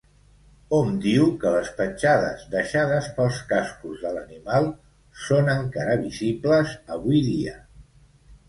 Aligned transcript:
Hom 0.77 0.87
diu 1.01 1.27
que 1.43 1.49
les 1.55 1.67
petjades 1.81 2.41
deixades 2.55 3.09
pels 3.19 3.41
cascos 3.51 4.01
de 4.07 4.15
l'animal 4.17 4.71
són 5.27 5.53
encara 5.59 5.95
visibles 6.09 6.73
avui 6.97 7.23
dia. 7.29 7.55